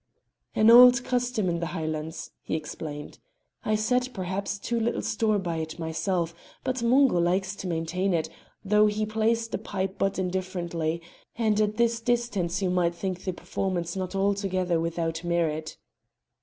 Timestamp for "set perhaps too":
3.75-4.79